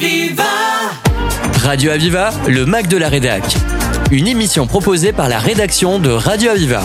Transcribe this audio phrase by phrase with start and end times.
[0.00, 0.44] Aviva
[1.64, 3.42] Radio Aviva, le Mac de la Rédac.
[4.12, 6.82] Une émission proposée par la rédaction de Radio Aviva.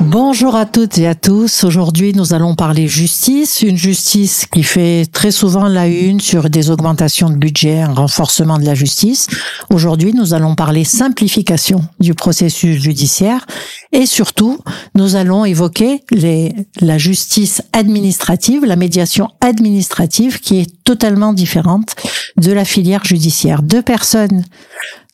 [0.00, 1.64] Bonjour à toutes et à tous.
[1.64, 6.70] Aujourd'hui, nous allons parler justice, une justice qui fait très souvent la une sur des
[6.70, 9.26] augmentations de budget, un renforcement de la justice.
[9.70, 13.44] Aujourd'hui, nous allons parler simplification du processus judiciaire
[13.90, 14.60] et surtout,
[14.94, 21.96] nous allons évoquer les, la justice administrative, la médiation administrative qui est totalement différente
[22.36, 23.62] de la filière judiciaire.
[23.62, 24.44] Deux personnes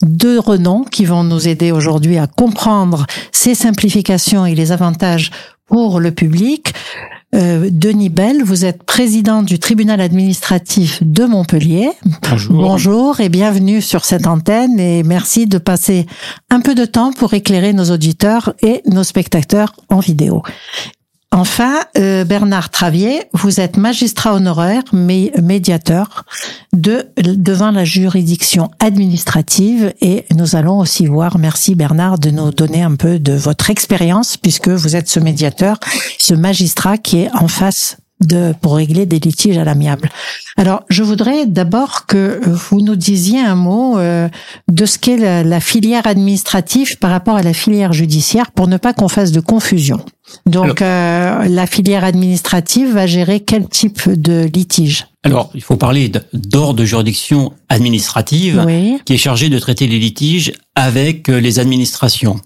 [0.03, 5.31] deux renom qui vont nous aider aujourd'hui à comprendre ces simplifications et les avantages
[5.67, 6.75] pour le public.
[7.35, 11.89] Euh, Denis Bell, vous êtes président du tribunal administratif de Montpellier.
[12.29, 12.55] Bonjour.
[12.55, 16.07] Bonjour et bienvenue sur cette antenne et merci de passer
[16.51, 20.43] un peu de temps pour éclairer nos auditeurs et nos spectateurs en vidéo.
[21.43, 26.25] Enfin, euh, Bernard Travier, vous êtes magistrat honoraire, mais médiateur
[26.73, 31.39] de devant la juridiction administrative, et nous allons aussi voir.
[31.39, 35.81] Merci Bernard de nous donner un peu de votre expérience, puisque vous êtes ce médiateur,
[36.17, 40.11] ce magistrat qui est en face de pour régler des litiges à l'amiable.
[40.56, 44.28] Alors, je voudrais d'abord que vous nous disiez un mot euh,
[44.70, 48.77] de ce qu'est la, la filière administrative par rapport à la filière judiciaire, pour ne
[48.77, 50.05] pas qu'on fasse de confusion.
[50.47, 55.06] Donc, euh, la filière administrative va gérer quel type de litige?
[55.25, 58.98] Alors, il faut parler d'ordre de juridiction administrative Oui.
[59.05, 62.41] qui est chargé de traiter les litiges avec euh, les administrations.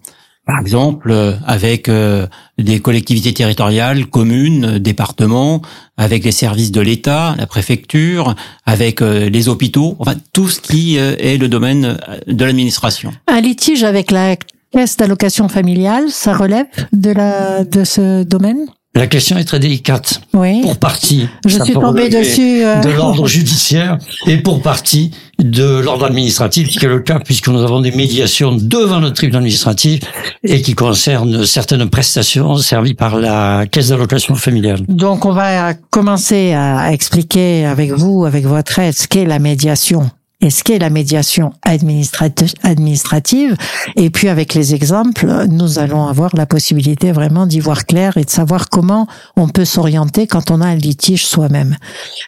[0.46, 5.60] Par exemple, euh, avec euh, des collectivités territoriales, communes, euh, départements,
[5.96, 11.40] avec les services de l'État, la préfecture, avec les hôpitaux, enfin tout ce qui est
[11.40, 13.12] le domaine de l'administration.
[13.26, 14.36] Un litige avec la
[14.72, 18.66] caisse d'allocation familiale, ça relève de la de ce domaine?
[18.96, 20.22] La question est très délicate.
[20.32, 20.62] Oui.
[20.62, 22.64] Pour partie, Je suis tombée dessus.
[22.64, 27.18] euh, de l'ordre judiciaire et pour partie de l'ordre administratif, ce qui est le cas
[27.18, 30.00] puisque nous avons des médiations devant le tribunal administratif
[30.42, 34.80] et qui concernent certaines prestations servies par la caisse d'allocation familiale.
[34.88, 40.10] Donc, on va commencer à expliquer avec vous, avec votre aide, ce qu'est la médiation
[40.40, 43.56] et ce qu'est la médiation administrati- administrative?
[43.96, 48.24] Et puis, avec les exemples, nous allons avoir la possibilité vraiment d'y voir clair et
[48.24, 51.76] de savoir comment on peut s'orienter quand on a un litige soi-même.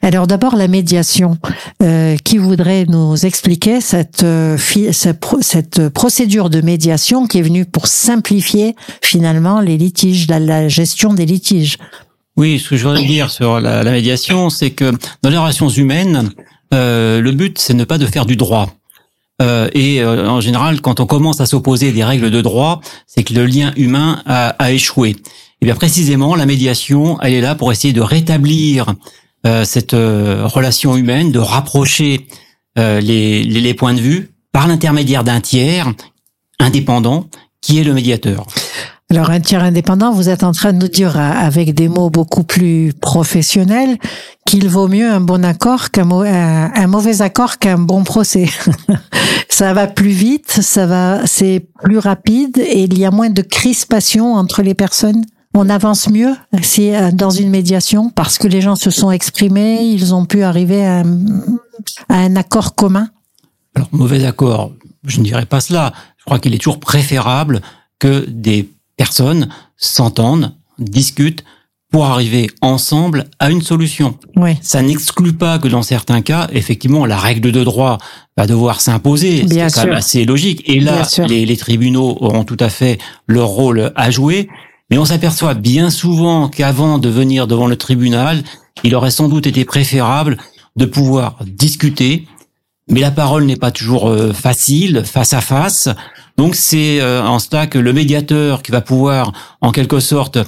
[0.03, 1.39] Alors, d'abord, la médiation.
[1.83, 4.57] Euh, qui voudrait nous expliquer cette, euh,
[4.93, 10.69] cette, pro- cette procédure de médiation qui est venue pour simplifier finalement les litiges, la-
[10.69, 11.77] gestion des litiges?
[12.37, 14.93] Oui, ce que je voudrais dire sur la médiation, c'est que
[15.23, 16.31] dans les relations humaines,
[16.75, 18.71] euh, le but, c'est ne pas de faire du droit.
[19.41, 23.23] Euh, et euh, en général, quand on commence à s'opposer des règles de droit, c'est
[23.23, 25.17] que le lien humain a, a échoué.
[25.61, 28.95] Et bien précisément, la médiation, elle est là pour essayer de rétablir
[29.65, 32.27] cette relation humaine, de rapprocher
[32.77, 35.93] les points de vue par l'intermédiaire d'un tiers
[36.61, 37.29] indépendant
[37.61, 38.47] qui est le médiateur.
[39.11, 42.11] Alors, un tiers indépendant, vous êtes en train de nous dire, euh, avec des mots
[42.11, 43.97] beaucoup plus professionnels,
[44.45, 48.51] qu'il vaut mieux un bon accord qu'un un mauvais accord qu'un bon procès.
[49.49, 53.41] ça va plus vite, ça va, c'est plus rapide et il y a moins de
[53.41, 55.25] crispation entre les personnes.
[55.55, 59.85] On avance mieux si euh, dans une médiation parce que les gens se sont exprimés,
[59.85, 61.03] ils ont pu arriver à
[62.11, 63.09] un accord commun.
[63.75, 64.73] Alors, mauvais accord,
[65.05, 65.95] je ne dirais pas cela.
[66.19, 67.63] Je crois qu'il est toujours préférable
[67.99, 68.69] que des
[68.99, 69.49] personnes
[69.79, 71.45] s'entendent, discutent
[71.91, 74.19] pour arriver ensemble à une solution.
[74.37, 74.59] Oui.
[74.61, 77.97] Ça n'exclut pas que dans certains cas, effectivement, la règle de droit
[78.37, 79.47] va devoir s'imposer.
[79.49, 79.97] C'est quand même sûr.
[79.97, 80.63] assez logique.
[80.67, 84.51] Et là, les tribunaux auront tout à fait leur rôle à jouer.
[84.91, 88.43] Mais on s'aperçoit bien souvent qu'avant de venir devant le tribunal,
[88.85, 90.37] il aurait sans doute été préférable
[90.77, 92.27] de pouvoir discuter.
[92.91, 95.89] Mais la parole n'est pas toujours euh, facile, face à face.
[96.39, 100.39] Donc c'est euh, en cela que le médiateur qui va pouvoir, en quelque sorte,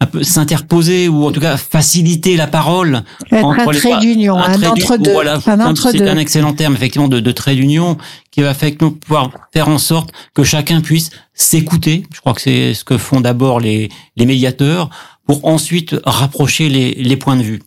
[0.00, 3.02] un peu s'interposer ou en tout cas faciliter la parole
[3.32, 5.12] entre un les trait d'union, un entre-deux.
[5.12, 7.96] Voilà, c'est un excellent terme effectivement de, de trait d'union
[8.30, 12.02] qui va faire que nous pouvoir faire en sorte que chacun puisse s'écouter.
[12.12, 14.90] Je crois que c'est ce que font d'abord les, les médiateurs
[15.26, 17.62] pour ensuite rapprocher les, les points de vue.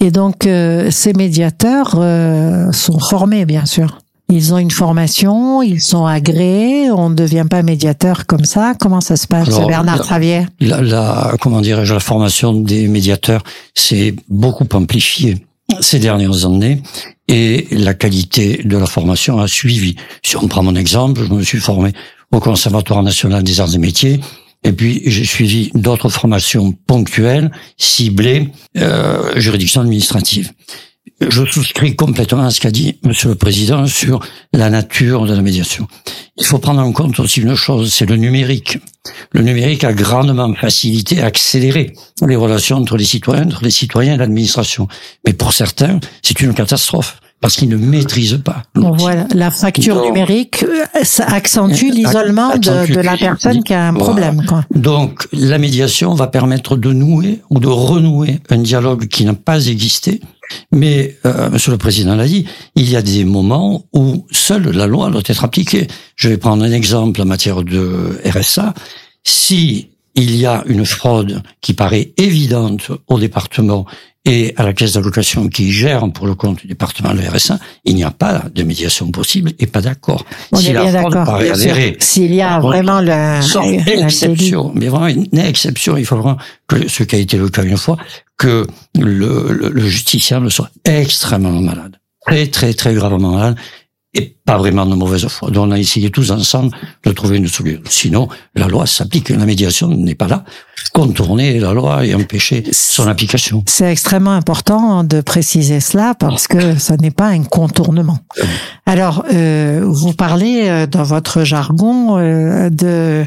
[0.00, 3.98] Et donc, euh, ces médiateurs euh, sont formés, bien sûr.
[4.30, 8.74] Ils ont une formation, ils sont agréés, on ne devient pas médiateur comme ça.
[8.78, 13.42] Comment ça se passe, Alors, Bernard Travier La, la comment dirais-je, la formation des médiateurs
[13.74, 15.46] s'est beaucoup amplifiée
[15.80, 16.82] ces dernières années
[17.28, 19.96] et la qualité de la formation a suivi.
[20.22, 21.92] Si on prend mon exemple, je me suis formé
[22.32, 24.20] au Conservatoire national des arts et métiers
[24.64, 28.48] et puis j'ai suivi d'autres formations ponctuelles, ciblées,
[28.78, 30.52] euh, juridiction administrative.
[31.20, 34.20] Je souscris complètement à ce qu'a dit Monsieur le Président sur
[34.52, 35.86] la nature de la médiation.
[36.36, 38.78] Il faut prendre en compte aussi une chose, c'est le numérique.
[39.32, 41.92] Le numérique a grandement facilité, accéléré
[42.26, 44.88] les relations entre les citoyens, entre les citoyens et l'administration.
[45.26, 48.62] Mais pour certains, c'est une catastrophe parce qu'ils ne maîtrisent pas.
[48.74, 53.74] Bon, voilà, la fracture Donc, numérique euh, ça accentue Ac- l'isolement de, la personne qui
[53.74, 54.04] a un Voilà.
[54.04, 54.46] problème.
[54.46, 54.64] Quoi.
[54.74, 59.66] Donc, la médiation va permettre de nouer ou de renouer un dialogue qui n'a pas
[59.66, 60.22] existé.
[60.72, 64.86] Mais, euh, Monsieur le Président l'a dit, il y a des moments où seule la
[64.86, 65.86] loi doit être appliquée.
[66.16, 68.74] Je vais prendre un exemple en matière de RSA.
[69.24, 73.84] Si il y a une fraude qui paraît évidente au département
[74.26, 77.94] et à la caisse d'allocation qui gère pour le compte du département le RSA, il
[77.94, 80.24] n'y a pas de médiation possible et pas d'accord.
[80.52, 83.00] On si est la bien fraude paraît avérée, S'il y a Bon, vraiment
[83.42, 85.96] Sauf le- le exception, mais vraiment une exception.
[85.96, 86.38] Il faut vraiment
[86.68, 87.98] que ce qui a été le cas une fois,
[88.38, 88.66] que
[88.98, 93.56] le, le, le justiciable soit extrêmement malade, très très très gravement malade,
[94.14, 95.50] et pas vraiment de mauvaise foi.
[95.50, 97.80] Donc on a essayé tous ensemble de trouver une solution.
[97.88, 99.30] Sinon, la loi s'applique.
[99.30, 100.44] La médiation n'est pas là.
[100.92, 103.64] Contourner la loi et empêcher son application.
[103.66, 108.18] C'est extrêmement important de préciser cela parce que ce n'est pas un contournement.
[108.86, 113.24] Alors, euh, vous parlez euh, dans votre jargon euh, de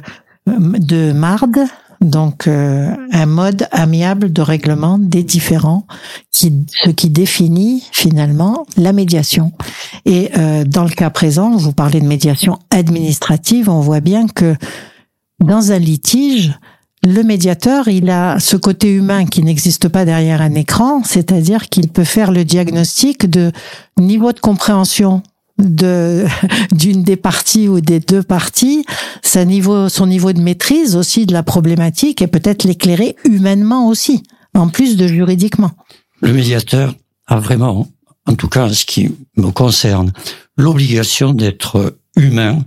[0.48, 1.58] de MARD,
[2.02, 5.86] donc euh, un mode amiable de règlement des différends,
[6.32, 9.52] qui ce qui définit finalement la médiation.
[10.06, 14.56] Et euh, dans le cas présent, vous parlez de médiation administrative, on voit bien que
[15.40, 16.54] dans un litige,
[17.04, 21.90] le médiateur, il a ce côté humain qui n'existe pas derrière un écran, c'est-à-dire qu'il
[21.90, 23.52] peut faire le diagnostic de
[24.00, 25.22] niveau de compréhension
[25.58, 26.26] de
[26.72, 28.86] d'une des parties ou des deux parties,
[29.22, 34.24] sa niveau, son niveau de maîtrise aussi de la problématique et peut-être l'éclairer humainement aussi,
[34.54, 35.72] en plus de juridiquement.
[36.22, 36.96] Le médiateur
[37.28, 37.88] a vraiment,
[38.26, 40.14] en tout cas en ce qui me concerne,
[40.58, 42.64] l'obligation d'être humain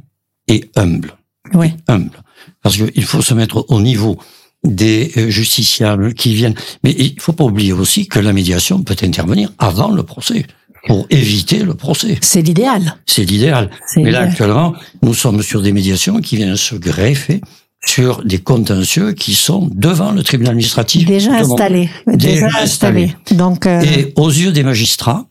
[0.48, 1.16] et humble.
[1.54, 1.72] Oui.
[1.88, 2.22] humble.
[2.62, 4.18] Parce qu'il faut se mettre au niveau
[4.62, 6.54] des euh, justiciables qui viennent.
[6.84, 10.46] Mais il faut pas oublier aussi que la médiation peut intervenir avant le procès
[10.86, 12.18] pour éviter le procès.
[12.22, 12.96] C'est l'idéal.
[13.06, 13.70] C'est l'idéal.
[13.96, 17.40] Mais là, actuellement, nous sommes sur des médiations qui viennent se greffer
[17.86, 21.06] sur des contentieux qui sont devant le tribunal administratif.
[21.06, 21.90] Déjà de mon- installé.
[22.06, 23.14] Déjà installé.
[23.30, 25.26] Donc, euh, et aux yeux des magistrats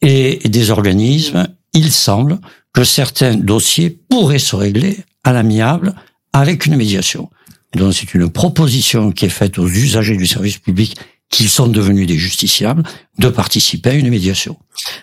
[0.00, 2.38] et des organismes, il semble
[2.72, 5.94] que certains dossiers pourraient se régler à l'amiable
[6.32, 7.30] avec une médiation.
[7.76, 10.96] Donc c'est une proposition qui est faite aux usagers du service public
[11.32, 12.84] qui sont devenus des justiciables
[13.18, 14.56] de participer à une médiation.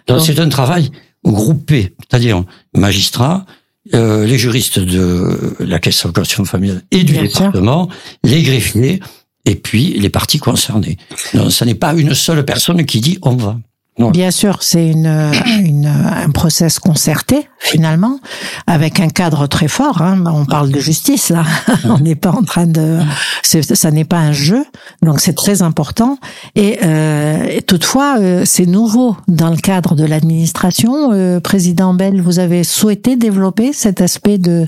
[0.07, 0.89] Donc c'est un travail
[1.25, 2.43] groupé, c'est-à-dire
[2.73, 3.45] magistrats,
[3.93, 7.39] euh, les juristes de la caisse d'allocation familiale et du Bien sûr.
[7.39, 7.89] département,
[8.23, 9.01] les greffiers
[9.45, 10.97] et puis les parties concernées.
[11.33, 13.57] Donc, ce n'est pas une seule personne qui dit on va.
[13.99, 14.11] Non.
[14.11, 15.31] Bien sûr, c'est une,
[15.61, 18.19] une, un process concerté finalement,
[18.65, 20.01] avec un cadre très fort.
[20.01, 20.23] Hein.
[20.25, 21.43] On parle de justice là.
[21.83, 22.99] On n'est pas en train de,
[23.43, 24.65] ça n'est pas un jeu,
[25.01, 26.17] donc c'est très important.
[26.55, 31.11] Et, euh, et toutefois, euh, c'est nouveau dans le cadre de l'administration.
[31.11, 34.65] Euh, Président Bell, vous avez souhaité développer cet aspect de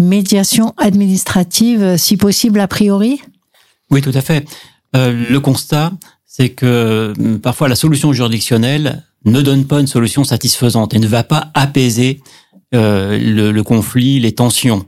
[0.00, 3.20] médiation administrative, euh, si possible a priori?
[3.90, 4.44] Oui, tout à fait.
[4.94, 5.92] Euh, le constat,
[6.36, 11.06] c'est que euh, parfois la solution juridictionnelle ne donne pas une solution satisfaisante et ne
[11.06, 12.20] va pas apaiser
[12.74, 14.84] euh, le, le conflit, les tensions.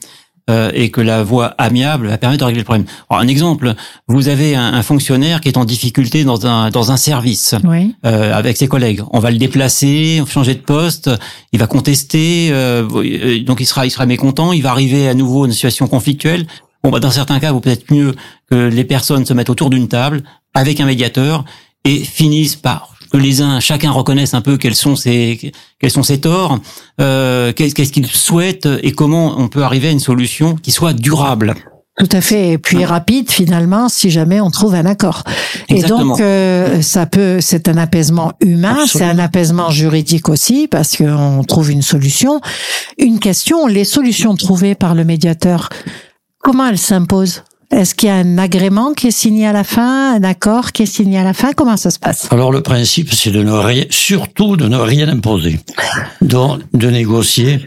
[0.50, 2.86] Euh, et que la voie amiable va permettre de régler le problème.
[3.10, 3.74] Alors, un exemple,
[4.06, 7.94] vous avez un, un fonctionnaire qui est en difficulté dans un, dans un service Oui.
[8.06, 9.02] euh, avec ses collègues.
[9.12, 11.10] On va le déplacer, changer de poste,
[11.52, 12.88] il va contester, euh,
[13.44, 16.46] donc il sera, il sera mécontent, il va arriver à nouveau à une situation conflictuelle.
[16.82, 18.14] Bon, bah, dans certains cas, il vaut peut-être mieux
[18.50, 20.22] que les personnes se mettent autour d'une table
[20.58, 21.44] avec un médiateur
[21.84, 26.02] et finissent par que les uns, chacun reconnaisse un peu quels sont ses, quels sont
[26.02, 26.58] ses torts,
[27.00, 30.92] euh, qu'est- qu'est-ce qu'ils souhaitent et comment on peut arriver à une solution qui soit
[30.92, 31.54] durable.
[31.98, 35.24] Tout à fait, et puis rapide finalement si jamais on trouve un accord.
[35.68, 36.00] Exactement.
[36.00, 40.96] Et donc euh, ça peut, c'est un apaisement humain, c'est un apaisement juridique aussi parce
[40.96, 42.40] qu'on trouve une solution.
[42.98, 45.70] Une question, les solutions trouvées par le médiateur,
[46.40, 47.42] comment elles s'imposent?
[47.70, 50.84] Est-ce qu'il y a un agrément qui est signé à la fin, un accord qui
[50.84, 51.52] est signé à la fin?
[51.52, 52.26] Comment ça se passe?
[52.30, 55.60] Alors le principe, c'est de ne rien, surtout de ne rien imposer,
[56.22, 57.60] donc de négocier.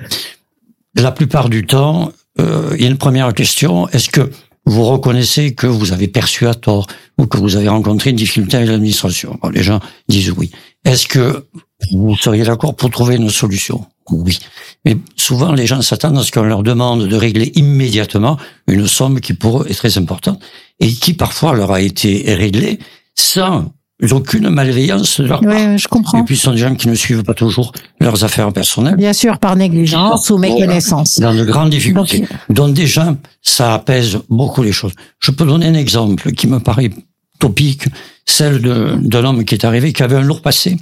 [0.95, 3.87] La plupart du temps, euh, il y a une première question.
[3.89, 4.31] Est-ce que
[4.65, 6.87] vous reconnaissez que vous avez perçu à tort
[7.19, 9.39] ou que vous avez rencontré une difficulté avec l'administration?
[9.53, 9.79] Les gens
[10.09, 10.51] disent oui.
[10.83, 11.45] Est-ce que
[11.91, 13.85] vous seriez d'accord pour trouver une solution?
[14.09, 14.39] Oui.
[14.85, 19.19] Mais souvent, les gens s'attendent à ce qu'on leur demande de régler immédiatement une somme
[19.19, 20.39] qui pour eux est très importante
[20.79, 22.79] et qui parfois leur a été réglée
[23.15, 23.71] sans
[24.11, 25.53] aucune malveillance de leur part.
[25.53, 26.19] Oui, je comprends.
[26.19, 28.95] Et puis, ce sont des gens qui ne suivent pas toujours leurs affaires personnelles.
[28.95, 31.19] Bien sûr, par négligence ou méconnaissance.
[31.19, 32.25] Dans de grandes difficultés.
[32.49, 34.93] Donc, Donc déjà, ça apaise beaucoup les choses.
[35.19, 36.89] Je peux donner un exemple qui me paraît
[37.37, 37.83] topique,
[38.25, 40.77] celle d'un homme qui est arrivé, qui avait un lourd passé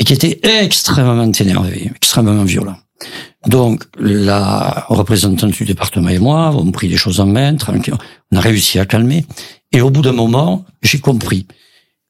[0.00, 2.76] et qui était extrêmement énervé, extrêmement violent.
[3.46, 7.56] Donc, la représentante du département et moi avons pris les choses en main,
[8.32, 9.24] on a réussi à calmer.
[9.72, 11.46] Et au bout d'un moment, j'ai compris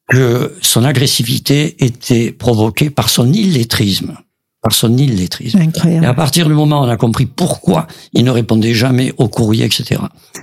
[0.09, 4.17] que son agressivité était provoquée par son illettrisme.
[4.61, 5.57] Par son illettrisme.
[5.57, 6.15] Et à Incroyable.
[6.15, 10.01] partir du moment où on a compris pourquoi il ne répondait jamais au courrier, etc.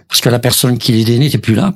[0.09, 1.75] Parce que la personne qui l'aidait n'était plus là.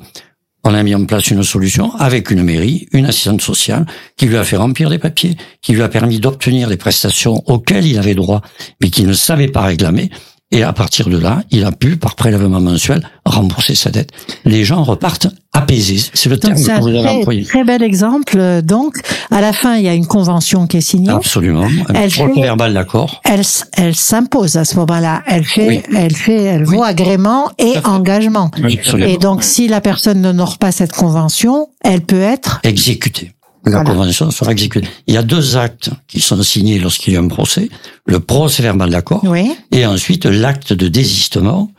[0.65, 3.85] On a mis en place une solution avec une mairie, une assistante sociale,
[4.17, 7.87] qui lui a fait remplir des papiers, qui lui a permis d'obtenir des prestations auxquelles
[7.87, 8.43] il avait droit,
[8.81, 10.11] mais qu'il ne savait pas réclamer.
[10.53, 14.11] Et à partir de là, il a pu, par prélèvement mensuel, rembourser sa dette.
[14.45, 16.03] Les gens repartent apaisés.
[16.13, 17.45] C'est le terme Donc, que vous avez employé.
[17.45, 18.61] très bel exemple.
[18.63, 18.97] Donc,
[19.31, 21.11] à la fin, il y a une convention qui est signée.
[21.11, 21.65] Absolument.
[21.89, 23.21] Un Elle verbal d'accord.
[23.25, 23.43] Elle,
[23.73, 25.23] elle s'impose à ce moment-là.
[25.27, 25.83] Elle fait, Oui.
[25.97, 28.51] elle fait, elle vaut agrément et engagement.
[28.63, 29.09] Absolument.
[29.11, 33.33] Et donc, si la personne n'honore pas cette convention, elle peut être exécuté.
[33.65, 33.91] La Voilà.
[33.91, 34.89] convention sera exécutée.
[35.07, 37.69] Il y a deux actes qui sont signés lorsqu'il y a un procès.
[38.07, 39.53] Le procès verbal d'accord Oui.
[39.71, 41.71] et ensuite l'acte de désistement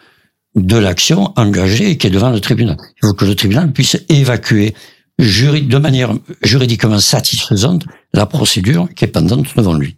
[0.55, 2.77] de l'action engagée et qui est devant le tribunal.
[3.01, 4.73] Il faut que le tribunal puisse évacuer
[5.19, 6.13] de manière
[6.43, 9.95] juridiquement satisfaisante la procédure qui est pendante devant lui.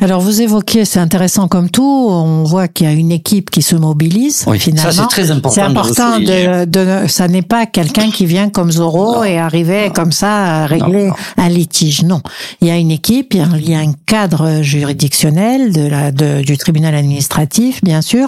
[0.00, 2.08] Alors, vous évoquiez, c'est intéressant comme tout.
[2.10, 4.44] On voit qu'il y a une équipe qui se mobilise.
[4.48, 4.90] Oui, finalement.
[4.90, 5.54] ça c'est très important.
[5.54, 9.24] C'est important de, de, ça n'est pas quelqu'un qui vient comme Zorro Non.
[9.24, 12.02] et arriver comme ça à régler Non, un litige.
[12.02, 12.20] Non.
[12.60, 15.72] Il y a une équipe, il y a un, il y a un cadre juridictionnel
[15.72, 18.26] de la, de, du tribunal administratif, bien sûr.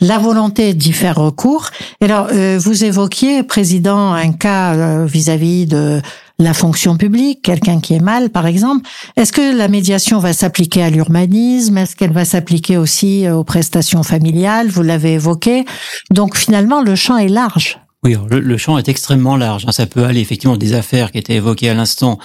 [0.00, 1.70] La volonté d'y faire recours.
[2.02, 6.02] Et alors, euh, vous évoquiez, président, un cas euh, vis-à-vis de
[6.38, 8.88] la fonction publique, quelqu'un qui est mal, par exemple.
[9.16, 11.78] Est-ce que la médiation va s'appliquer à l'urbanisme?
[11.78, 14.68] Est-ce qu'elle va s'appliquer aussi euh, aux prestations familiales?
[14.68, 15.64] Vous l'avez évoqué.
[16.10, 17.78] Donc finalement, le champ est large.
[18.02, 19.64] Oui, le, champ est extrêmement large.
[19.66, 19.72] hein.
[19.72, 22.18] Ça peut aller effectivement des affaires qui étaient évoquées à l'instant,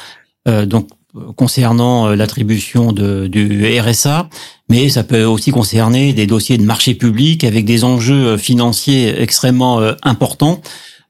[0.48, 0.90] euh, donc
[1.36, 4.30] concernant euh, l'attribution du RSA,
[4.70, 9.22] mais ça peut aussi concerner des dossiers de marché public avec des enjeux euh, financiers
[9.22, 10.62] extrêmement importants.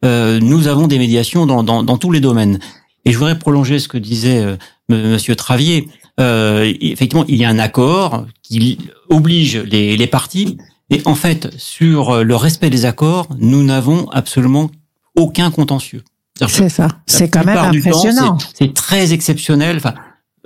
[0.06, 2.60] Euh, nous avons des médiations dans, dans, dans tous les domaines.
[3.06, 4.56] Et je voudrais prolonger ce que disait euh,
[4.90, 5.88] Monsieur Travier.
[6.20, 8.78] Euh, effectivement, il y a un accord qui
[9.10, 10.58] oblige les, les parties
[10.90, 14.70] et en fait, sur euh, le respect des accords, nous n'avons absolument
[15.16, 16.04] aucun contentieux.
[16.48, 16.88] C'est ça.
[17.06, 18.38] C'est quand même impressionnant.
[18.58, 19.78] c'est- très exceptionnel.
[19.78, 19.94] Enfin,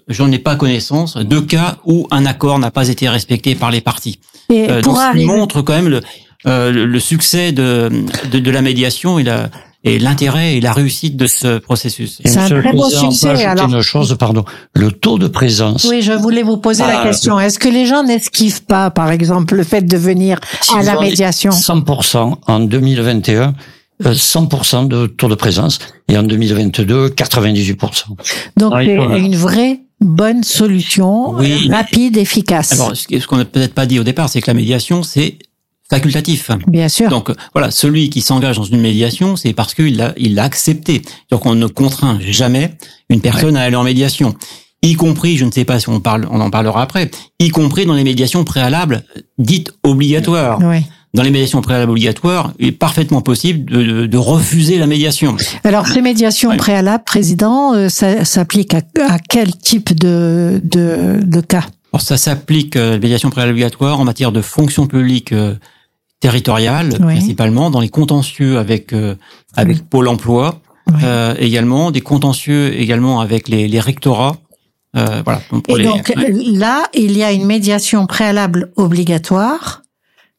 [0.07, 3.81] j'en ai pas connaissance de cas où un accord n'a pas été respecté par les
[3.81, 4.19] parties.
[4.49, 6.01] Et Euh, pour donc, ce qui arriver, montre quand même le,
[6.47, 7.89] euh, le- le succès de,
[8.31, 9.49] de, de la médiation et la
[9.85, 12.21] et l'intérêt et la réussite de ce processus.
[12.23, 13.69] C'est un très beau succès, alors.
[13.69, 14.45] une chose, pardon.
[14.75, 15.85] Le taux de présence.
[15.89, 17.39] oui, je voulais vous poser la Ah, question.
[17.39, 20.39] Est-ce que les gens n'esquivent pas, par exemple, le fait de venir
[20.75, 23.53] à la médiation 100% en 2021,
[24.05, 28.15] euh, 100% de taux de présence et en 2022, 98%.
[28.57, 31.67] Donc, Ah, faut- une vraie bonne solution, Oui.
[31.69, 32.71] euh, rapide, efficace.
[32.73, 35.37] Alors, ce qu'on n'a peut-être pas dit au départ, c'est que la médiation, c'est
[35.97, 36.51] facultatif.
[36.67, 37.09] Bien sûr.
[37.09, 40.43] Donc euh, voilà, celui qui s'engage dans une médiation, c'est parce qu'il l'a il l'a
[40.43, 41.01] accepté.
[41.31, 42.71] Donc on ne contraint jamais
[43.09, 44.33] une personne à aller en médiation,
[44.81, 47.09] y compris, je ne sais pas si on parle, on en parlera après,
[47.39, 49.03] y compris dans les médiations préalables
[49.37, 50.59] dites obligatoires.
[50.61, 50.79] oui.
[51.15, 55.37] Dans les médiations préalables obligatoires, il est parfaitement possible de, de- de refuser la médiation.
[55.63, 61.39] Alors, ces médiations préalables, président, euh, ça s'applique à, à quel type de, de, de
[61.41, 61.65] cas?
[61.93, 65.31] Alors ça s'applique euh, la médiation préalable obligatoire en matière de fonction publique
[66.23, 67.15] euh, territoriale, Oui.
[67.17, 69.15] principalement dans les contentieux avec euh,
[69.55, 70.59] avec Pôle Emploi.
[70.87, 70.99] Oui.
[71.05, 74.35] euh, également, des contentieux également avec les, les rectorats.
[74.97, 75.39] Euh, voilà.
[75.49, 79.81] Pour Et les- donc là, il y a une médiation préalable obligatoire.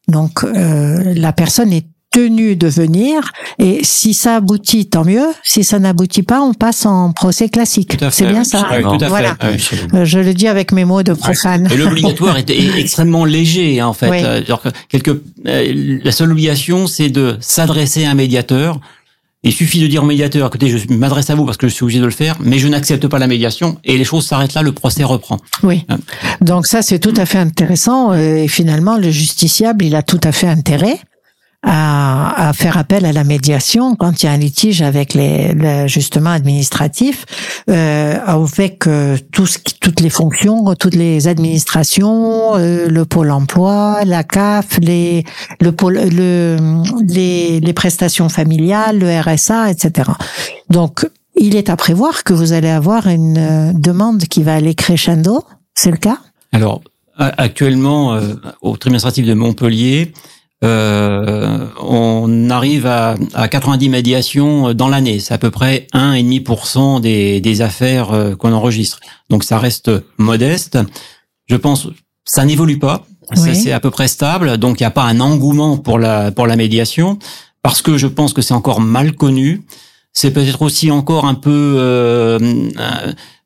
[0.07, 5.27] Donc euh, la personne est tenue de venir et si ça aboutit, tant mieux.
[5.43, 7.97] Si ça n'aboutit pas, on passe en procès classique.
[8.11, 8.69] C'est bien ça.
[8.71, 9.37] Oui, tout à Voilà.
[9.41, 9.49] fait.
[9.49, 9.79] oui.
[9.95, 11.69] Euh, Je le dis avec mes mots de profane.
[11.73, 14.11] Et l'obligatoire est, extrêmement léger hein, en fait.
[14.11, 14.19] Oui.
[14.23, 18.79] Euh, genre quelque, euh, la seule obligation, c'est de s'adresser à un médiateur.
[19.43, 21.83] Il suffit de dire au médiateur, écoutez, je m'adresse à vous parce que je suis
[21.83, 24.63] obligé de le faire, mais je n'accepte pas la médiation et les choses s'arrêtent là,
[24.63, 25.39] le procès reprend.
[25.65, 25.85] Oui.
[25.89, 25.99] Hein.
[26.41, 28.15] Donc ça, c'est tout à fait intéressant.
[28.15, 31.01] Et finalement, le justiciable, il a tout à fait intérêt
[31.65, 35.53] à, à faire appel à la médiation quand il y a un litige avec les,
[35.55, 37.25] le justement administratif,
[37.71, 43.31] euh, avec euh, tout ce qui- toutes les fonctions, toutes les administrations, euh, le pôle
[43.31, 45.25] emploi, la CAF, les
[45.61, 46.57] le pôle, le
[47.09, 50.11] les, les prestations familiales, le RSA, etc.
[50.71, 51.07] Donc
[51.37, 55.45] il est à prévoir que vous allez avoir une euh, demande qui va aller crescendo.
[55.75, 56.19] C'est le cas?
[56.53, 56.81] Alors,
[57.19, 60.13] actuellement, euh, au tribunal administratif de Montpellier,
[60.65, 65.19] on arrive à, à 90 médiations dans l'année.
[65.19, 69.01] C'est à peu près 1,5% des, des affaires qu'on enregistre.
[69.31, 70.79] Donc ça reste modeste.
[71.47, 71.89] Je pense
[72.25, 73.07] ça n'évolue pas.
[73.35, 74.59] C'est à peu près stable.
[74.59, 77.19] Donc il n'y a pas un engouement pour la pour la médiation
[77.63, 79.63] parce que je pense que c'est encore mal connu.
[80.13, 82.39] C'est peut-être aussi encore un peu euh,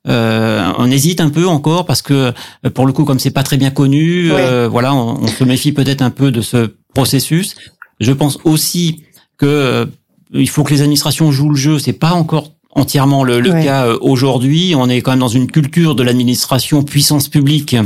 [0.08, 2.32] euh, on hésite un peu encore parce que
[2.74, 5.72] pour le coup comme c'est pas très bien connu, euh, voilà, on, on, se méfie
[5.72, 7.54] peut-être un peu de ce processus.
[8.00, 9.04] Je pense aussi
[9.36, 9.86] que euh,
[10.32, 11.78] il faut que les administrations jouent le jeu.
[11.78, 14.74] C'est pas encore entièrement le, le cas euh, aujourd'hui.
[14.76, 17.76] On est quand même dans une culture de l'administration puissance publique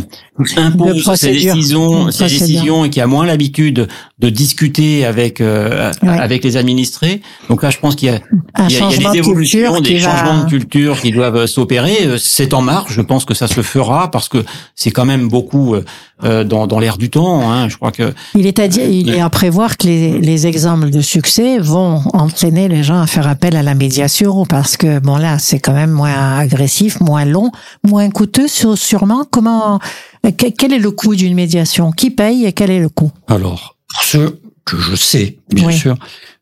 [0.56, 3.86] impose ses décisions, ses décisions et qui a moins l'habitude
[4.22, 7.20] de discuter avec euh, avec les administrés.
[7.48, 8.20] Donc là, je pense qu'il y a,
[8.68, 12.06] il y a, des évolutions, des changements de culture qui doivent s'opérer.
[12.06, 12.92] Euh, c'est en marche.
[12.92, 14.44] Je pense que ça se fera parce que
[14.76, 17.50] c'est quand même beaucoup euh, dans, dans l'air du temps.
[17.50, 17.68] Hein.
[17.68, 20.90] Je crois que il est à dire, il est à prévoir que les, les exemples
[20.90, 25.16] de succès vont entraîner les gens à faire appel à la médiation parce que bon
[25.16, 27.50] là, c'est quand même moins agressif, moins long,
[27.82, 29.26] moins coûteux sûrement.
[29.28, 29.80] Comment
[30.30, 31.90] quel est le coût d'une médiation?
[31.90, 33.10] Qui paye et quel est le coût?
[33.26, 34.34] Alors, pour ce
[34.64, 35.96] que je sais, bien sûr,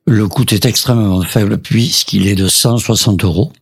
[0.07, 3.52] le coût est extrêmement faible puisqu'il est de 160 euros.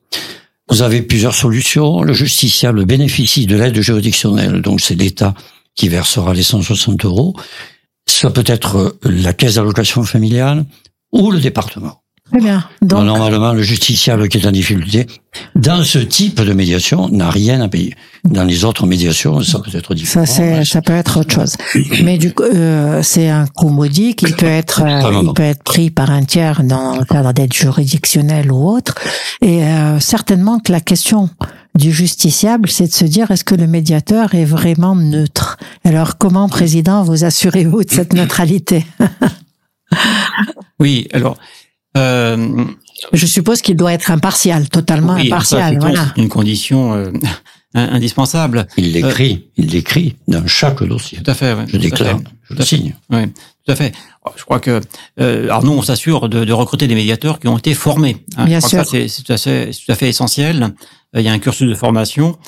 [0.68, 2.02] Vous avez plusieurs solutions.
[2.02, 5.34] Le justiciable bénéficie de l'aide juridictionnelle, donc c'est l'État
[5.74, 7.34] qui versera les 160 euros.
[8.06, 10.64] Ça peut être la caisse d'allocation familiale
[11.12, 12.02] ou le département.
[12.30, 12.64] Très bien.
[12.82, 15.06] Donc, normalement, le justiciable qui est en difficulté,
[15.54, 17.94] dans ce type de médiation, n'a rien à payer.
[18.24, 20.26] Dans les autres médiations, ça peut être différent.
[20.26, 21.56] Ça, c'est, ça peut être autre chose.
[22.02, 25.62] Mais du coup, euh, c'est un coût maudit qui peut être, euh, il peut être
[25.62, 28.94] pris par un tiers dans le cadre d'aide juridictionnelle ou autre.
[29.40, 31.30] Et euh, certainement que la question
[31.74, 35.56] du justiciable, c'est de se dire est-ce que le médiateur est vraiment neutre?
[35.84, 38.84] Alors, comment, président, vous assurez-vous de cette neutralité?
[40.80, 41.36] Oui, alors
[41.98, 42.64] euh,
[43.12, 45.78] je suppose qu'il doit être impartial, totalement impartial.
[45.78, 46.12] Voilà.
[46.16, 47.12] Une condition euh,
[47.74, 48.66] indispensable.
[48.76, 51.18] Il l'écrit, il l'écrit dans chaque dossier.
[51.18, 51.56] Tout à fait.
[51.66, 52.94] je déclare, je le signe.
[53.10, 53.26] Oui,
[53.64, 53.92] tout à fait.
[54.36, 54.80] Je crois que
[55.20, 58.24] euh, alors nous on s'assure de, de, recruter des médiateurs qui ont été formés.
[58.36, 58.44] Hein.
[58.44, 58.84] Bien sûr.
[58.84, 60.74] C'est tout, tout, à fait essentiel.
[61.14, 62.38] Il y a un cursus de formation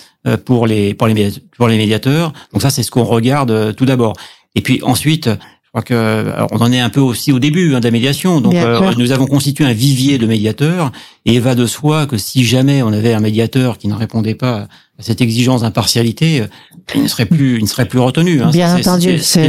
[0.45, 2.35] pour les pour les pour les médiateurs.
[2.53, 4.15] Donc ça c'est ce qu'on regarde tout d'abord.
[4.55, 5.31] Et puis ensuite,
[5.71, 8.41] crois que on en est un peu aussi au début hein, de la médiation.
[8.41, 10.91] Donc euh, nous avons constitué un vivier de médiateurs
[11.27, 14.35] et il va de soi que si jamais on avait un médiateur qui ne répondait
[14.35, 14.67] pas
[14.99, 16.47] à cette exigence d'impartialité, euh,
[16.95, 18.43] il ne serait plus, il ne serait plus retenu.
[18.43, 18.51] Hein.
[18.51, 19.49] Bien entendu, c'est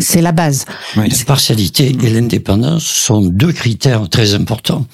[0.00, 0.64] c'est la base.
[0.96, 4.86] L'impartialité et l'indépendance sont deux critères très importants.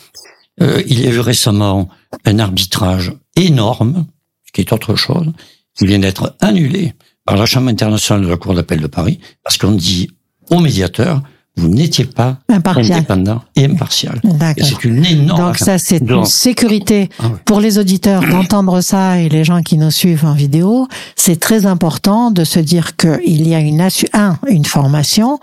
[0.61, 1.89] Euh, il y a eu récemment
[2.25, 4.07] un arbitrage énorme,
[4.45, 5.33] ce qui est autre chose,
[5.77, 9.59] qui vient d'être annulé par la Chambre internationale de la Cour d'appel de Paris, parce
[9.59, 10.09] qu'on dit
[10.51, 11.23] au médiateur,
[11.59, 14.21] vous n'étiez pas indépendant et impartial.
[14.57, 15.41] Et c'est une énorme.
[15.41, 19.79] Donc ça, c'est une sécurité ah pour les auditeurs d'entendre ça et les gens qui
[19.79, 20.87] nous suivent en vidéo.
[21.17, 25.41] C'est très important de se dire qu'il y a une un, une formation,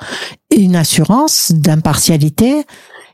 [0.55, 2.63] une assurance d'impartialité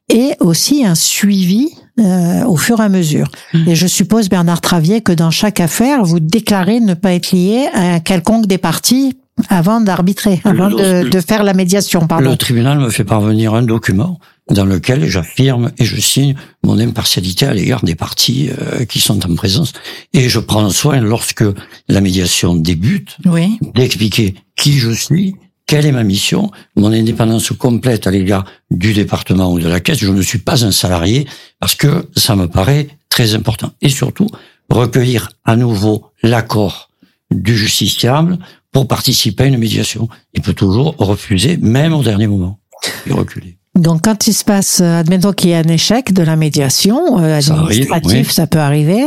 [0.10, 3.30] et aussi un suivi euh, au fur et à mesure.
[3.54, 3.70] Mmh.
[3.70, 7.70] Et je suppose, Bernard Travier, que dans chaque affaire, vous déclarez ne pas être lié
[7.74, 9.18] à quelconque des parties
[9.50, 12.08] avant d'arbitrer, avant de, de, faire la médiation.
[12.08, 12.32] Pardon.
[12.32, 14.20] Le tribunal me fait parvenir un document
[14.52, 19.26] dans lequel j'affirme et je signe mon impartialité à l'égard des parties euh, qui sont
[19.30, 19.74] en présence.
[20.14, 21.44] Et je prends soin, lorsque
[21.88, 23.58] la médiation débute, oui.
[23.76, 29.52] d'expliquer qui je suis, quelle est ma mission, mon indépendance complète à l'égard du département
[29.52, 30.00] ou de la caisse.
[30.00, 31.28] Je ne suis pas un salarié
[31.60, 33.72] parce que ça me paraît très important.
[33.82, 34.28] Et surtout,
[34.70, 36.90] recueillir à nouveau l'accord
[37.32, 38.40] du justiciable
[38.72, 40.08] pour participer à une médiation.
[40.34, 42.60] Il peut toujours refuser, même au dernier moment,
[43.08, 43.60] et reculer.
[43.76, 47.20] Donc, quand il se passe, euh, admettons qu'il y a un échec de la médiation
[47.20, 49.04] euh, administrative, ça, peut arriver.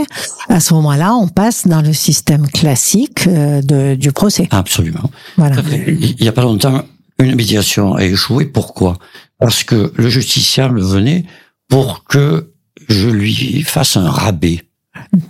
[0.49, 4.49] À ce moment-là, on passe dans le système classique euh, de, du procès.
[4.51, 5.11] Absolument.
[5.37, 5.57] Voilà.
[5.87, 6.85] Il n'y a pas longtemps,
[7.19, 8.47] une médiation a échoué.
[8.47, 8.99] Pourquoi?
[9.39, 11.25] Parce que le justiciable venait
[11.69, 12.53] pour que
[12.89, 14.63] je lui fasse un rabais.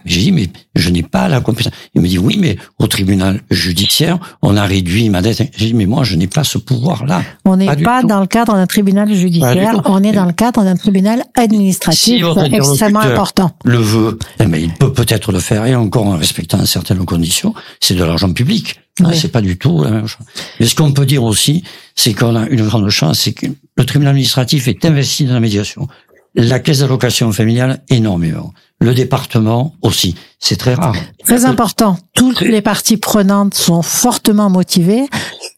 [0.04, 1.72] J'ai dit, mais je n'ai pas la compétence.
[1.94, 5.50] Il me dit, oui, mais au tribunal judiciaire, on a réduit ma dette.
[5.56, 7.22] J'ai dit, mais moi, je n'ai pas ce pouvoir-là.
[7.44, 10.76] On n'est pas, dans le cadre d'un tribunal judiciaire, on est dans le cadre d'un
[10.76, 13.50] tribunal administratif extrêmement important.
[13.64, 17.54] Le veut, eh mais il peut peut-être le faire, et encore en respectant certaines conditions,
[17.80, 18.80] c'est de l'argent public.
[19.00, 19.16] Oui.
[19.16, 20.26] C'est pas du tout la même chose.
[20.60, 21.64] Mais ce qu'on peut dire aussi,
[21.94, 25.40] c'est qu'on a une grande chance, c'est que le tribunal administratif est investi dans la
[25.40, 25.88] médiation.
[26.34, 28.54] La caisse d'allocation familiale, énormément.
[28.80, 30.14] Le département aussi.
[30.38, 30.96] C'est très rare.
[31.24, 31.98] Très important.
[32.14, 35.04] Toutes les parties prenantes sont fortement motivées.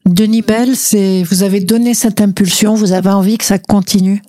[0.05, 4.21] Denis Bell, c'est, vous avez donné cette impulsion, vous avez envie que ça continue.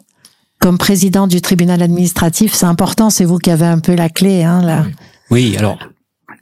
[0.60, 4.44] Comme président du tribunal administratif, c'est important, c'est vous qui avez un peu la clé,
[4.44, 4.86] hein, là.
[5.30, 5.78] Oui, alors,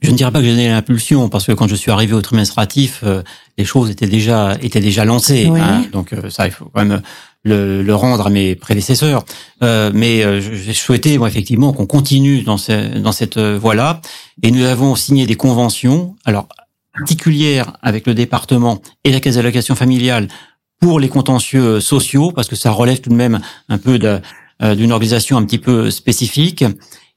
[0.02, 2.20] je ne dirais pas que j'ai donné l'impulsion, parce que quand je suis arrivé au
[2.20, 3.22] tribunal administratif, euh,
[3.58, 5.48] les choses étaient déjà, étaient déjà lancées.
[5.50, 5.60] Oui.
[5.60, 5.84] hein.
[5.92, 7.02] donc, euh, ça, il faut quand même
[7.44, 9.24] le, le rendre à mes prédécesseurs.
[9.62, 14.00] Euh, mais euh, j'ai souhaité, moi, effectivement, qu'on continue dans, ce- dans cette euh, voie-là.
[14.42, 16.48] Et nous avons signé des conventions, alors
[16.96, 20.28] particulières avec le département et la caisse d'allocation familiale
[20.80, 24.74] pour les contentieux euh, sociaux, parce que ça relève tout de même un peu euh,
[24.74, 26.64] d'une organisation un petit peu spécifique.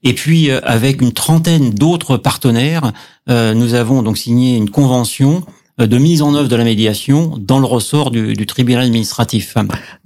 [0.04, 2.92] Et puis, avec une trentaine d'autres partenaires,
[3.26, 5.42] nous avons donc signé une convention
[5.86, 9.54] de mise en œuvre de la médiation dans le ressort du, du tribunal administratif.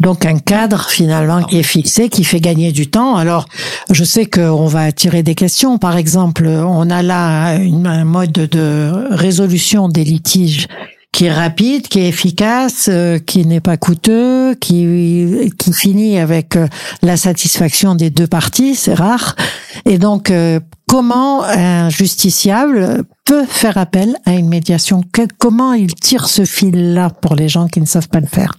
[0.01, 3.17] Donc un cadre finalement qui est fixé, qui fait gagner du temps.
[3.17, 3.47] Alors
[3.91, 5.79] je sais qu'on va attirer des questions.
[5.79, 10.67] Par exemple, on a là une- un mode de résolution des litiges
[11.13, 16.57] qui est rapide, qui est efficace, euh, qui n'est pas coûteux, qui qui finit avec
[16.57, 16.67] euh,
[17.03, 19.37] la satisfaction des deux parties, c'est rare.
[19.85, 25.03] Et donc euh, comment un justiciable peut faire appel à une médiation?
[25.39, 28.57] Comment il tire ce fil-là pour les gens qui ne savent pas le faire?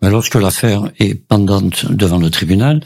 [0.00, 2.80] Mais lorsque l'affaire est pendante devant le tribunal,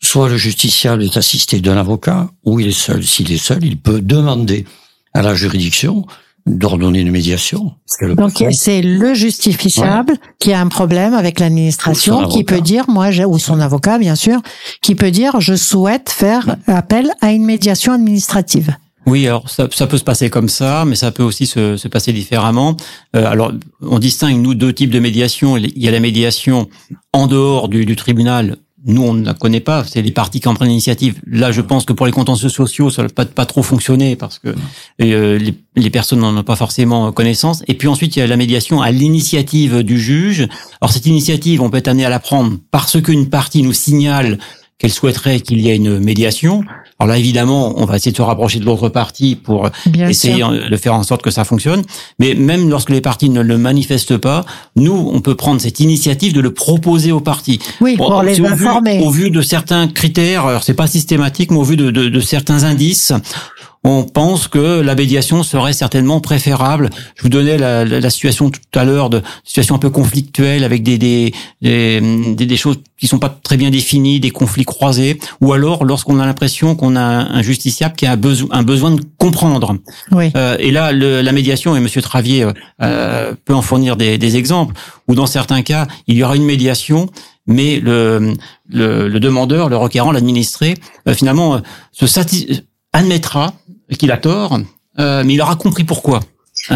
[0.00, 3.04] soit le justiciable est assisté d'un avocat, ou il est seul.
[3.04, 4.64] S'il est seul, il peut demander
[5.12, 6.06] à la juridiction
[6.46, 7.72] d'ordonner une médiation.
[8.16, 13.24] Donc c'est le justifiable qui a un problème avec l'administration, qui peut dire, moi, j'ai-
[13.24, 14.40] ou son avocat bien sûr,
[14.80, 18.74] qui peut dire, je souhaite faire appel à une médiation administrative.
[19.08, 21.86] Oui, alors ça, ça peut se passer comme ça, mais ça peut aussi se, se
[21.86, 22.76] passer différemment.
[23.14, 25.56] Euh, alors, on distingue nous deux types de médiation.
[25.56, 26.68] Il y a la médiation
[27.12, 28.56] en dehors du, du tribunal.
[28.86, 29.84] Nous, on ne la connaît pas.
[29.84, 31.20] C'est les parties qui en prennent l'initiative.
[31.26, 34.14] Là, je pense que pour les contentieux sociaux, ça ne va pas, pas trop fonctionner
[34.16, 34.54] parce que
[35.02, 37.64] euh, les, les personnes n'en ont pas forcément connaissance.
[37.66, 40.48] Et puis ensuite, il y a la médiation à l'initiative du juge.
[40.80, 44.38] Alors, cette initiative, on peut être amené à la prendre parce qu'une partie nous signale
[44.78, 46.62] qu'elle souhaiterait qu'il y ait une médiation.
[46.98, 50.36] Alors là, évidemment, on va essayer de se rapprocher de l'autre partie pour Bien essayer
[50.36, 50.50] sûr.
[50.70, 51.82] de faire en sorte que ça fonctionne.
[52.18, 54.44] Mais même lorsque les parties ne le manifestent pas,
[54.76, 57.58] nous, on peut prendre cette initiative de le proposer aux parties.
[57.80, 59.00] Oui, pour les au vu- informer.
[59.00, 62.20] Au vu de certains critères, alors c'est pas systématique, mais au vu de, de- de
[62.20, 63.12] certains indices,
[63.84, 66.90] on pense que la médiation serait certainement préférable.
[67.16, 70.64] Je vous donnais la, la- la situation tout à l'heure de situation un peu conflictuelle
[70.64, 72.00] avec des des, des
[72.46, 76.26] des choses qui sont pas très bien définies, des conflits croisés, ou alors lorsqu'on a
[76.26, 79.76] l'impression qu'on a un justiciable qui a un besoin un besoin de comprendre.
[80.12, 80.30] Oui.
[80.36, 84.18] Euh, et là, le- la médiation, et Monsieur Travier euh, euh, peut en fournir des,
[84.18, 84.74] des exemples,
[85.08, 87.08] où dans certains cas, il y aura une médiation,
[87.46, 88.32] mais le,
[88.68, 90.74] le, le demandeur, le requérant, l'administré,
[91.08, 91.58] euh, finalement, euh,
[91.92, 92.62] se satis-
[93.98, 94.58] qu'il a tort,
[94.98, 96.18] euh, mais il aura compris pourquoi.
[96.18, 96.22] Hein,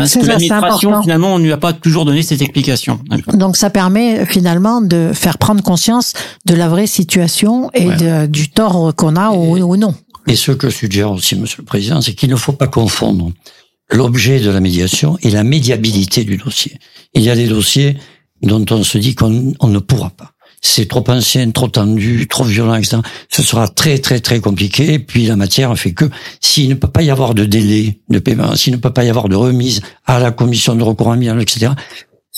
[0.00, 3.00] parce C'est que l'administration, finalement, on ne lui a pas toujours donné cette explication.
[3.32, 6.12] Donc ça permet finalement de faire prendre conscience
[6.46, 7.96] de la vraie situation et Ouais.
[7.96, 9.94] de- du tort qu'on a ou, ou non.
[10.28, 13.32] Et ce que suggère aussi Monsieur le Président, c'est qu'il ne faut pas confondre
[13.90, 16.78] l'objet de la médiation et la médiabilité du dossier.
[17.14, 17.96] Il y a des dossiers
[18.42, 20.30] dont on se dit qu'on on ne pourra pas.
[20.60, 22.98] C'est trop ancien, trop tendu, trop violent, etc.
[23.28, 24.98] Ce sera très très très compliqué.
[24.98, 26.04] Puis la matière fait que
[26.40, 29.08] s'il ne peut pas y avoir de délai de paiement, s'il ne peut pas y
[29.08, 31.72] avoir de remise à la commission de recours amiable, etc.,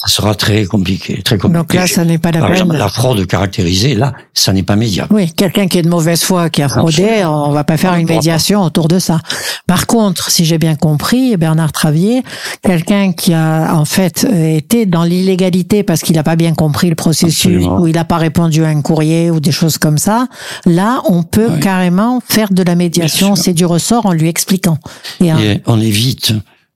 [0.07, 1.59] sera très compliqué, très compliqué.
[1.59, 2.57] Donc là, ça n'est pas la Par peine.
[2.59, 5.15] exemple, la fraude caractérisée, là, ça n'est pas médiable.
[5.15, 8.07] Oui, quelqu'un qui est de mauvaise foi, qui a fraudé, on va pas faire une
[8.09, 9.21] médiation autour de ça.
[9.67, 12.23] Par contre, si j'ai bien compris, Bernard Travier,
[12.63, 16.89] quelqu'un qui a en fait euh, été dans l'illégalité parce qu'il n'a pas bien compris
[16.89, 20.27] le processus ou il n'a pas répondu à un courrier ou des choses comme ça,
[20.67, 21.61] là, on peut Oui.
[21.61, 23.37] carrément faire de la médiation.
[23.37, 24.79] C'est du ressort en lui expliquant.
[25.21, 26.33] Et un- Et on évite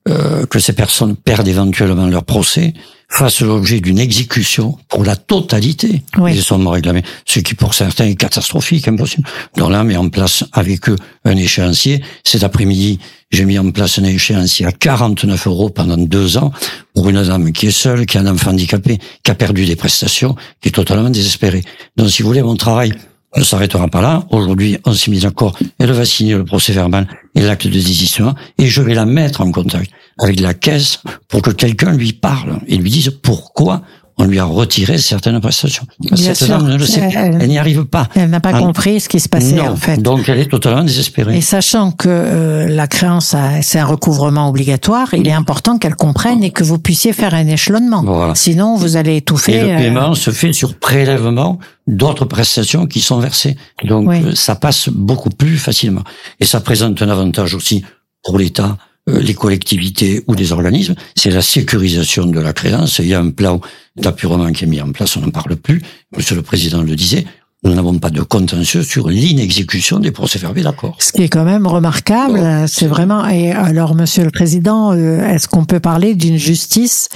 [0.09, 2.73] euh, que ces personnes perdent éventuellement leur procès,
[3.09, 6.33] fassent l'objet d'une exécution pour la totalité Oui.
[6.33, 9.27] des sommes réclamées, ce qui pour certains est catastrophique, impossible.
[9.55, 12.01] Donc là, on met en place avec eux un échéancier.
[12.23, 12.99] Cet après-midi,
[13.31, 16.51] j'ai mis en place un échéancier à 49 euros pendant deux ans
[16.93, 19.75] pour une dame qui est seule, qui a un enfant handicapé, qui a perdu des
[19.75, 21.63] prestations, qui est totalement désespérée.
[21.95, 22.93] Donc si vous voulez, mon travail
[23.35, 24.23] ne s'arrêtera pas là.
[24.31, 25.57] Aujourd'hui, on s'est mis d'accord.
[25.79, 29.41] Elle va signer le procès verbal et l'acte de désistement et je vais la mettre
[29.41, 33.81] en contact avec la caisse pour que quelqu'un lui parle et lui dise pourquoi
[34.19, 35.85] on lui a retiré certaines prestations.
[35.99, 36.47] Bien Cette sûr.
[36.47, 37.01] dame ne le sait.
[37.13, 38.07] Elle- Elle n'y arrive pas.
[38.15, 39.69] Elle n'a pas Ah, compris ce qui se passait Non.
[39.69, 40.01] en fait.
[40.01, 41.37] Donc elle est totalement désespérée.
[41.37, 46.43] Et sachant que euh, la créance, c'est un recouvrement obligatoire, il est important qu'elle comprenne
[46.43, 48.01] et que vous puissiez faire un échelonnement.
[48.03, 48.33] Voilà.
[48.35, 49.53] Sinon, vous allez étouffer.
[49.55, 53.55] Et le euh, paiement se fait sur prélèvement d'autres prestations qui sont versées.
[53.83, 54.35] Donc Oui.
[54.35, 56.03] ça passe beaucoup plus facilement.
[56.39, 57.85] Et ça présente un avantage aussi
[58.23, 58.77] pour l'État,
[59.07, 62.99] les collectivités ou des organismes, c'est la sécurisation de la créance.
[62.99, 63.61] Il y a un plan
[63.95, 65.81] d'apurement qui est mis en place, on n'en parle plus.
[66.15, 67.25] Monsieur le Président le disait,
[67.63, 70.95] nous n'avons pas de contentieux sur l'inexécution des procès-verbaux d'accord.
[70.99, 73.27] Ce qui est quand même remarquable, euh, c'est vraiment.
[73.27, 77.09] Et alors, Monsieur le Président, euh, est-ce qu'on peut parler d'une justice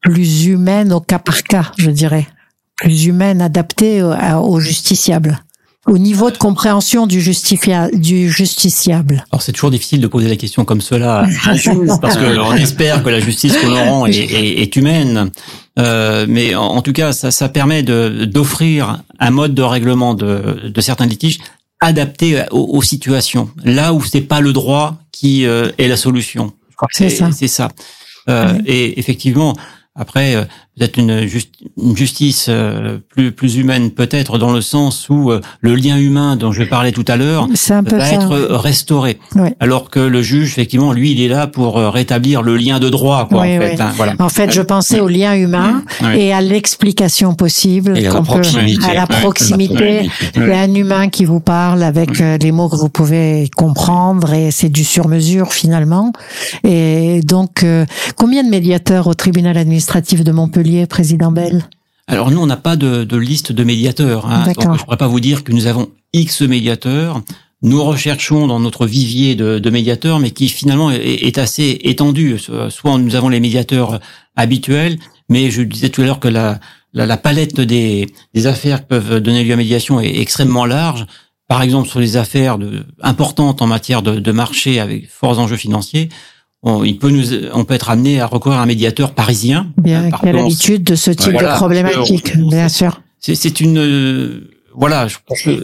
[0.00, 2.26] plus humaine au cas par cas, je dirais,
[2.76, 5.38] plus humaine, adaptée aux justiciables,
[5.86, 9.24] au niveau de compréhension du, justifia, du justiciable.
[9.32, 11.26] Alors c'est toujours difficile de poser la question comme cela
[12.00, 15.30] parce que on espère que la justice que l'on rend est, est- est humaine,
[15.76, 20.14] Euh, mais en, en tout cas ça, ça permet de d'offrir un mode de règlement
[20.14, 21.38] de, de certains litiges
[21.80, 26.52] adapté aux, aux situations, là où c'est pas le droit qui euh, est la solution.
[26.92, 27.30] C'est ça.
[27.32, 27.68] C'est ça.
[28.28, 28.62] Euh, Oui.
[28.66, 29.56] Et effectivement,
[29.96, 30.44] après, euh,
[30.76, 31.28] peut-être une,
[31.80, 36.34] une justice euh, plus, plus humaine, peut-être dans le sens où euh, le lien humain
[36.36, 38.14] dont je parlais tout à l'heure C'est un peu va ça.
[38.14, 39.18] être euh, restauré.
[39.36, 39.50] Oui.
[39.60, 42.88] Alors que le juge, effectivement, lui, il est là pour euh, rétablir le lien de
[42.88, 43.80] droit, quoi, Oui, en fait.
[43.80, 44.14] hein, voilà.
[44.18, 46.18] En fait, je pensais au lien humain Oui.
[46.18, 48.84] et à l'explication possible Et à la qu'on peut- proximité.
[48.84, 50.10] à la Ouais, proximité.
[50.34, 53.48] Il y a un humain qui vous parle avec euh, les mots que vous pouvez
[53.56, 56.12] comprendre et c'est du sur-mesure finalement.
[56.64, 61.64] Et donc, euh, combien de médiateurs au tribunal administratif de Montpellier, président Bell
[62.06, 64.26] Alors nous, on n'a pas de, de liste de médiateurs.
[64.26, 67.22] Hein, donc je ne pourrais pas vous dire que nous avons X médiateurs.
[67.62, 72.38] Nous recherchons dans notre vivier de, de médiateurs, mais qui finalement est, est assez étendu.
[72.68, 74.00] Soit nous avons les médiateurs
[74.36, 74.98] habituels,
[75.30, 76.60] mais je disais tout à l'heure que la,
[76.92, 81.06] la, la palette des, des affaires qui peuvent donner lieu à médiation est extrêmement large.
[81.48, 85.56] Par exemple, sur les affaires de, importantes en matière de, de marché avec forts enjeux
[85.56, 86.08] financiers,
[86.64, 89.68] on, il peut nous, on peut être amené à recourir à un médiateur parisien.
[89.78, 91.52] Bien, Parce qui a l'habitude de ce type Voilà.
[91.52, 93.00] de problématique, On- bien sûr.
[93.20, 95.06] C'est, c'est une, euh, voilà,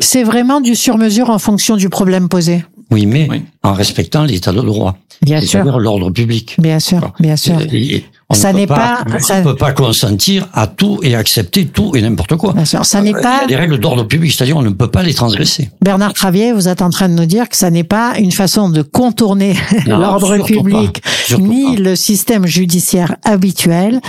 [0.01, 2.65] C'est vraiment du sur-mesure en fonction du problème posé.
[2.91, 3.43] Oui, mais Oui.
[3.63, 6.57] en respectant l'état de droit, Bien sûr, l'ordre public.
[6.59, 7.57] bien sûr, bien sûr.
[7.73, 10.67] Et- et on Ça ne peut n'est pas- on ça- ne peut pas consentir à
[10.67, 12.53] tout et accepter tout et n'importe quoi.
[12.53, 12.85] Bien sûr.
[12.85, 15.03] Ça n'est Il y a pas des règles d'ordre public, c'est-à-dire on ne peut pas
[15.03, 15.71] les transgresser.
[15.83, 18.69] Bernard Travier, vous êtes en train de nous dire que ça n'est pas une façon
[18.71, 19.55] de contourner
[19.87, 21.37] l'ordre public pas.
[21.39, 21.83] Ni pas.
[21.83, 24.01] le système judiciaire habituel.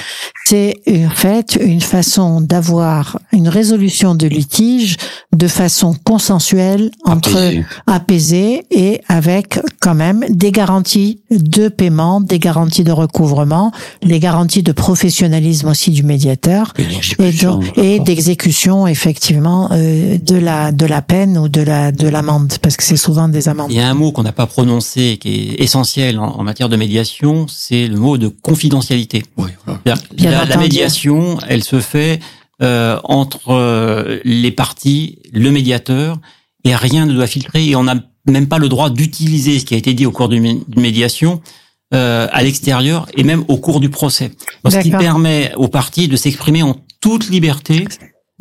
[0.46, 4.98] C'est en fait une façon d'avoir une résolution de litige
[5.34, 7.66] de façon consensuelle entre Apaisé.
[7.88, 13.72] apaisée et avec quand même des garanties de paiement, des garanties de recouvrement,
[14.12, 16.74] les garanties de professionnalisme aussi du médiateur
[17.78, 22.76] Et d'exécution effectivement euh, de la de la peine ou de la de l'amende parce
[22.78, 23.72] que c'est souvent des amendes.
[23.72, 26.70] il y a un mot qu'on n'a pas prononcé qui est essentiel en, en matière
[26.70, 29.24] de médiation, c'est le mot de confidentialité.
[29.38, 30.00] Oui, voilà.
[30.18, 32.20] La, la médiation, elle se fait
[32.62, 36.20] euh, entre euh, les parties, le médiateur,
[36.64, 37.96] et rien ne doit filtrer, et on n'a
[38.28, 41.42] même pas le droit d'utiliser ce qui a été dit au cours d'une médiation
[41.94, 44.32] euh, à l'extérieur et même au cours du procès.
[44.68, 47.86] Ce qui permet aux parties de s'exprimer en toute liberté.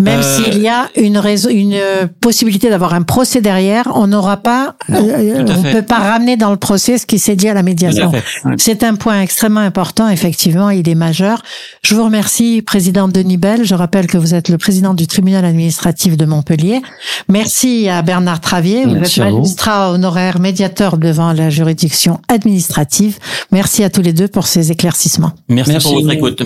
[0.01, 4.07] Même Euh, s'il y a une raison, une euh, possibilité d'avoir un procès derrière, on
[4.07, 5.73] n'aura pas, Non, euh, on fait.
[5.73, 8.11] peut pas ramener dans le procès ce qui s'est dit à la médiation.
[8.11, 8.23] Ouais.
[8.59, 11.43] C'est un point extrêmement important, effectivement, il est majeur.
[11.83, 13.65] Je vous remercie, président Denis Bell.
[13.65, 16.81] Je rappelle que vous êtes le président du tribunal administratif de Montpellier.
[17.29, 23.19] Merci à Bernard Travier, vous êtes magistrat honoraire médiateur devant la juridiction administrative.
[23.51, 25.33] Merci à tous les deux pour ces éclaircissements.
[25.49, 25.89] Merci, Merci.
[25.89, 26.43] pour votre écoute.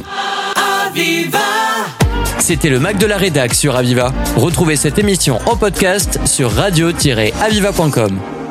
[2.38, 4.12] C'était le Mac de la Rédac sur Aviva.
[4.36, 8.43] Retrouvez cette émission en podcast sur radio-aviva.com.